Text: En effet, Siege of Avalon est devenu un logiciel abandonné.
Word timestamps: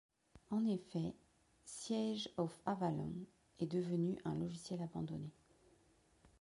En 0.49 0.65
effet, 0.65 1.13
Siege 1.63 2.27
of 2.37 2.57
Avalon 2.65 3.13
est 3.59 3.67
devenu 3.67 4.17
un 4.25 4.33
logiciel 4.33 4.81
abandonné. 4.81 5.29